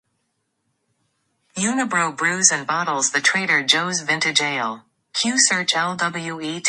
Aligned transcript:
Unibroue 1.57 2.17
brews 2.17 2.51
and 2.51 2.65
bottles 2.65 3.11
the 3.11 3.21
Trader 3.21 3.61
Joe's 3.61 4.01
Vintage 4.01 4.41
Ale. 4.41 4.83